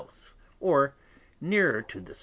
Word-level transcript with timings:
or 0.59 0.95
nearer 1.39 1.81
to 1.83 1.99
the 1.99 2.11
S. 2.13 2.19